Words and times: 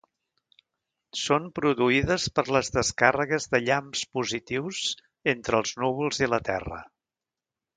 Són 1.23 1.43
produïdes 1.59 2.25
per 2.39 2.45
les 2.57 2.73
descàrregues 2.77 3.47
de 3.53 3.61
llamps 3.67 4.03
positius 4.19 4.81
entre 5.35 5.61
els 5.63 5.75
núvols 5.85 6.23
i 6.27 6.31
la 6.37 6.41
terra. 6.53 6.83